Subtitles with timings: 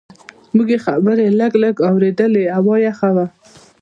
[0.55, 3.25] موږ یې خبرې لږ لږ اورېدلې، هوا یخه وه.